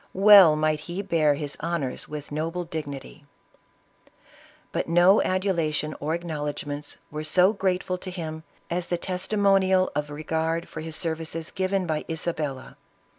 [0.17, 3.23] Well might he bear his honors with noble dignity!
[4.71, 8.41] But no adulation or acknowledgments were so grate ful to him
[8.71, 12.77] as the testimonial of regard for his services given by Isabella.